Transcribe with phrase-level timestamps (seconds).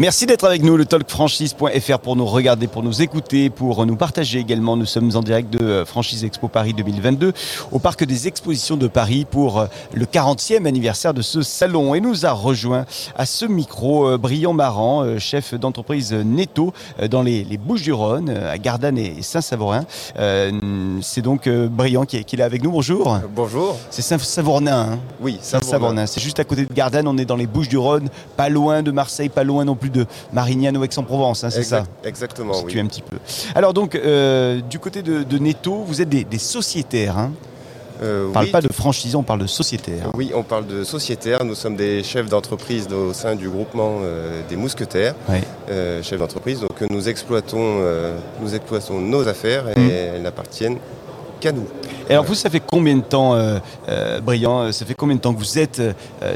[0.00, 4.38] Merci d'être avec nous, le talkfranchise.fr pour nous regarder, pour nous écouter, pour nous partager
[4.38, 4.74] également.
[4.74, 7.34] Nous sommes en direct de euh, Franchise Expo Paris 2022
[7.70, 11.94] au Parc des Expositions de Paris pour euh, le 40e anniversaire de ce salon.
[11.94, 16.72] Et nous a rejoint à ce micro euh, Brillant Maran, chef d'entreprise Netto
[17.10, 19.84] dans les, Bouches-du-Rhône, à Gardanne et Saint-Savorin.
[21.02, 22.70] C'est donc Brillant qui est, là avec nous.
[22.70, 23.18] Bonjour.
[23.36, 23.76] Bonjour.
[23.90, 24.92] C'est Saint-Savornin.
[24.92, 24.98] Hein?
[25.20, 26.06] Oui, Saint-Savornin.
[26.06, 27.06] C'est juste à côté de Gardanne.
[27.06, 30.76] On est dans les Bouches-du-Rhône, pas loin de Marseille, pas loin non plus de Marignane
[30.76, 32.78] ou Aix-en-Provence, hein, c'est ça Exactement, oui.
[32.78, 33.16] un petit peu.
[33.54, 37.18] Alors donc, euh, du côté de, Netto, vous êtes des, sociétaires.
[37.18, 37.32] Hein
[38.02, 40.10] euh, on ne parle pas de franchisés, on parle de sociétaires.
[40.14, 41.44] Oui, on parle de sociétaires.
[41.44, 45.14] Nous sommes des chefs d'entreprise au sein du groupement euh, des mousquetaires.
[46.02, 47.80] chefs d'entreprise, donc nous exploitons,
[48.40, 49.90] nous exploitons nos affaires et mmh.
[50.14, 50.78] elles n'appartiennent
[51.40, 51.66] qu'à nous.
[52.08, 53.38] Et alors vous, ça fait combien de temps,
[54.22, 55.82] Brillant, ça fait combien de temps que vous êtes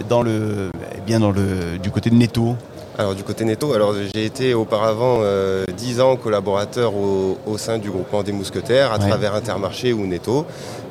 [0.09, 2.57] dans le, eh bien dans le, du côté de Netto?
[2.97, 7.91] Alors du côté Netto, alors j'ai été auparavant euh, 10 ans collaborateur au, sein du
[7.91, 10.47] groupement des mousquetaires à travers Intermarché ou Netto.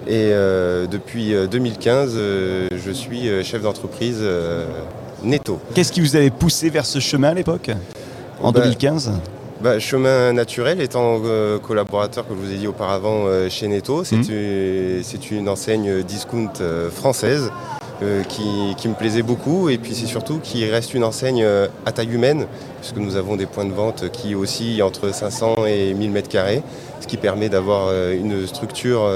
[0.05, 4.21] Et euh, depuis 2015, euh, je suis chef d'entreprise
[5.23, 5.59] Netto.
[5.73, 7.71] Qu'est-ce qui vous avait poussé vers ce chemin à l'époque
[8.41, 9.15] En 2015 bah,
[9.61, 11.21] bah, chemin naturel, étant
[11.65, 15.31] collaborateur, comme je vous ai dit auparavant, chez Netto, c'est mmh.
[15.31, 16.51] une, enseigne discount
[16.91, 17.49] française
[18.01, 21.91] euh, qui, me plaisait beaucoup et puis c'est surtout qu'il reste une enseigne euh, à
[21.91, 22.47] taille humaine
[22.81, 26.63] puisque nous avons des points de vente qui oscillent entre 500 et 1000 mètres carrés
[26.99, 29.09] ce qui permet d'avoir euh, une structure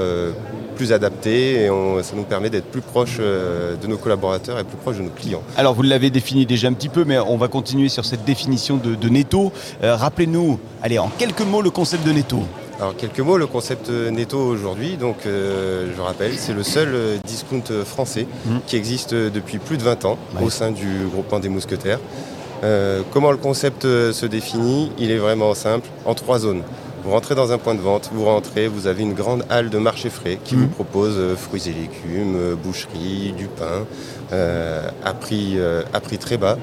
[0.76, 1.70] plus adaptée et
[2.02, 5.42] ça nous permet d'être plus proche de nos collaborateurs et plus proche de nos clients.
[5.56, 8.76] Alors vous l'avez défini déjà un petit peu mais on va continuer sur cette définition
[8.76, 9.52] de, de Netto.
[9.82, 12.42] Rappelez-nous, allez en quelques mots le concept de Netto.
[12.80, 17.16] Alors quelques mots, le concept Netto aujourd'hui, donc euh, je rappelle, c'est le seul euh,
[17.26, 18.58] discount français mmh.
[18.68, 21.98] qui existe depuis plus de 20 ans au sein du groupement des mousquetaires.
[22.62, 24.92] Euh, comment le concept se définit?
[24.96, 26.62] Il est vraiment simple, en trois zones.
[27.02, 29.78] Vous rentrez dans un point de vente, vous rentrez, vous avez une grande halle de
[29.78, 30.60] marché frais qui mmh.
[30.60, 33.86] vous propose fruits et légumes, boucherie, du pain,
[34.30, 35.58] à, prix,
[35.92, 36.56] à prix très bas.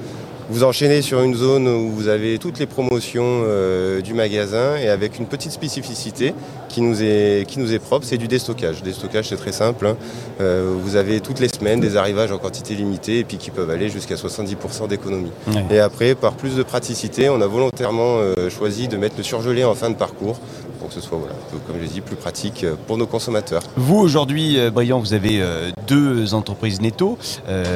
[0.47, 4.89] Vous enchaînez sur une zone où vous avez toutes les promotions euh, du magasin et
[4.89, 6.35] avec une petite spécificité
[6.69, 8.83] qui nous est, qui nous est propre, c'est du déstockage.
[8.83, 9.87] Déstockage, c'est très simple.
[9.87, 9.97] Hein.
[10.41, 13.71] Euh, vous avez toutes les semaines des arrivages en quantité limitée et puis qui peuvent
[13.71, 15.31] aller jusqu'à 70% d'économie.
[15.71, 19.63] Et après, par plus de praticité, on a volontairement euh, choisi de mettre le surgelé
[19.63, 20.39] en fin de parcours
[20.79, 21.33] pour que ce soit, voilà,
[21.65, 23.63] comme je dis, plus pratique pour nos consommateurs.
[23.77, 25.41] Vous, aujourd'hui, Briand, vous avez
[25.87, 27.17] deux entreprises netto,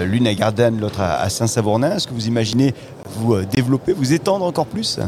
[0.05, 1.95] l'une à Gardanne, l'autre à Saint-Savournin.
[1.95, 2.58] Est-ce que vous imaginez
[3.05, 4.99] vous euh, développer, vous étendre encore plus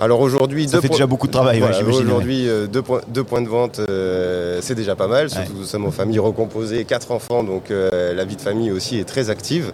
[0.00, 1.60] alors aujourd'hui, ça fait déjà beaucoup de travail.
[1.60, 3.00] aujourd'hui, euh, deux, points,
[3.42, 5.28] de vente, euh, c'est déjà pas mal.
[5.28, 9.04] Surtout nous sommes en famille recomposée, quatre enfants, donc la vie de famille aussi est
[9.04, 9.72] très active.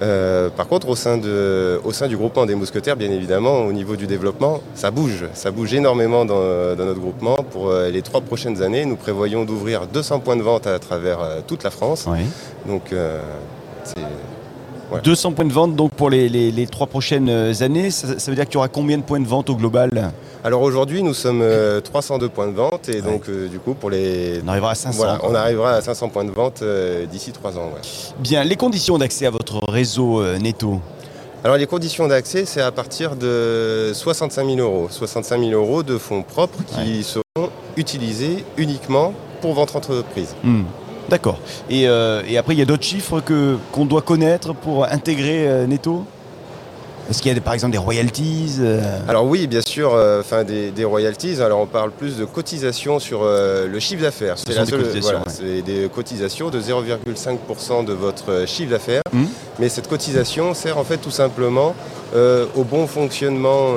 [0.00, 3.96] par contre, au sein, de, au sein du groupement des mousquetaires, bien évidemment, au niveau
[3.96, 5.26] du développement, ça bouge.
[5.34, 7.36] Ça bouge énormément dans, notre groupement.
[7.50, 11.62] Pour les trois prochaines années, nous prévoyons d'ouvrir 200 points de vente à travers toute
[11.62, 12.08] la France.
[12.66, 12.94] Donc,
[14.92, 17.30] c'est 200 points de vente donc pour les, trois prochaines
[17.62, 17.90] années.
[17.90, 20.12] Ça, veut dire qu'il y aura combien de points de vente au global?
[20.44, 21.44] Alors aujourd'hui, nous sommes
[21.82, 24.40] 302 euh, points de vente et donc euh, du coup pour les...
[24.44, 25.18] On arrivera à 500.
[25.24, 27.70] on arrivera à 500 points de vente euh, d'ici 3 ans.
[28.20, 30.80] Bien, les conditions d'accès à votre réseau Netto?
[31.44, 34.88] Alors les conditions d'accès, c'est à partir de 65 000 euros.
[34.90, 40.34] 65 000 euros de fonds propres qui seront utilisés uniquement pour votre entreprise.
[40.42, 40.62] Hmm.
[41.08, 41.38] D'accord.
[41.70, 45.66] Euh, et, après, il y a d'autres chiffres que, qu'on doit connaître pour intégrer euh,
[45.66, 46.04] Netto
[47.10, 48.82] est-ce qu'il y a par exemple des royalties euh?
[49.08, 51.40] Alors oui, bien sûr, enfin des, royalties.
[51.40, 54.34] Alors on parle plus de cotisations sur le chiffre d'affaires.
[54.36, 59.00] C'est la seule, voilà, c'est des cotisations de 0,5% de votre chiffre d'affaires.
[59.10, 59.24] Mmh.
[59.58, 61.74] Mais cette cotisation sert en fait tout simplement
[62.14, 63.70] au bon fonctionnement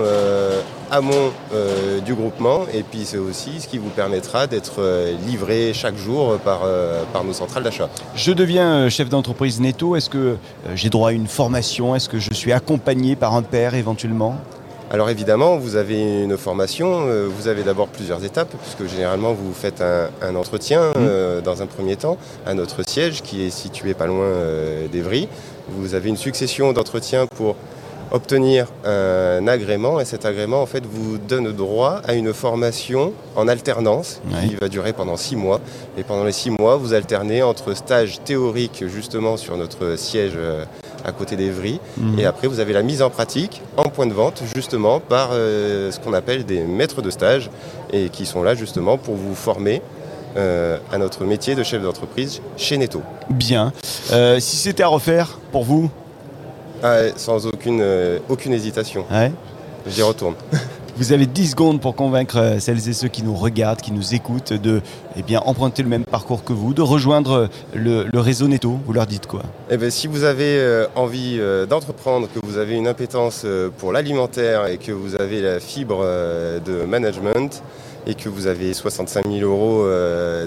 [0.91, 5.71] amont euh, du groupement et puis c'est aussi ce qui vous permettra d'être euh, livré
[5.73, 7.89] chaque jour par, euh, par nos centrales d'achat.
[8.13, 10.35] Je deviens chef d'entreprise netto, est-ce que
[10.75, 11.95] j'ai droit à une formation?
[11.95, 14.35] Est-ce que je suis accompagné par un père éventuellement?
[14.91, 19.81] Alors évidemment, vous avez une formation, vous avez d'abord plusieurs étapes, puisque généralement vous faites
[19.81, 21.41] un, entretien mmh.
[21.45, 24.27] dans un premier temps à notre siège qui est situé pas loin
[24.91, 25.29] d'Evry.
[25.69, 27.55] Vous avez une succession d'entretiens pour
[28.11, 33.47] obtenir un agrément et cet agrément en fait vous donne droit à une formation en
[33.47, 35.61] alternance qui va durer pendant six mois
[35.97, 40.65] et pendant les six mois vous alternez entre stage théorique justement sur notre siège euh,
[41.05, 42.19] à côté d'Evry mhm.
[42.19, 45.91] et après vous avez la mise en pratique en point de vente justement par euh,
[45.91, 47.49] ce qu'on appelle des maîtres de stage
[47.93, 49.81] et qui sont là justement pour vous former
[50.37, 53.01] euh, à notre métier de chef d'entreprise chez Netto.
[53.29, 53.73] Bien.
[54.13, 55.91] Euh, si c'était à refaire pour vous
[56.83, 57.83] ah, Sans aucune,
[58.29, 59.05] aucune hésitation.
[59.11, 59.31] Ouais.
[59.87, 60.35] J'y retourne.
[60.97, 64.13] Vous avez 10 secondes pour convaincre euh, celles et ceux qui nous regardent, qui nous
[64.13, 64.81] écoutent, de
[65.15, 68.77] eh bien, emprunter le même parcours que vous, de rejoindre le, réseau Netto.
[68.85, 69.41] Vous leur dites quoi?
[69.69, 73.45] Eh bien, Si vous avez euh, envie euh, d'entreprendre, que vous avez une impétence
[73.77, 77.63] pour l'alimentaire et que vous avez la fibre de management,
[78.05, 79.87] et que vous avez 65 000 euros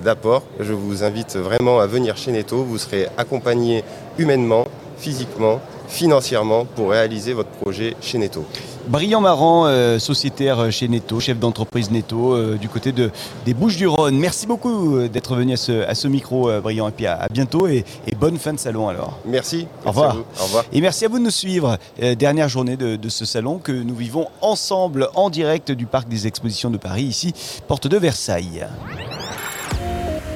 [0.01, 2.65] d'apport, je vous invite vraiment à venir chez Netto.
[2.65, 3.85] Vous serez accompagné
[4.19, 4.67] humainement,
[4.99, 8.45] physiquement, financièrement pour réaliser votre projet chez Netto.
[8.89, 13.11] Brillant Marant, euh, sociétaire chez Netto, chef d'entreprise Netto euh, du côté de,
[13.47, 14.19] des Bouches-du-Rhône.
[14.19, 17.85] Merci beaucoup euh, d'être venu à ce, micro, Brillant, et puis à, bientôt et,
[18.19, 19.19] bonne fin de salon alors.
[19.27, 19.67] Merci.
[19.85, 20.17] Au revoir.
[20.41, 20.65] Au revoir.
[20.73, 21.79] Et merci à vous de nous suivre.
[22.17, 26.27] dernière journée de, de, ce salon que nous vivons ensemble en direct du Parc des
[26.27, 27.35] Expositions de Paris, ici,
[27.67, 28.67] porte de Versailles.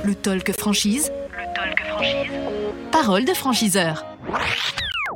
[0.04, 1.12] Le Talk Franchise.
[1.30, 2.30] Le Talk Franchise.
[2.90, 4.04] Parole de franchiseur.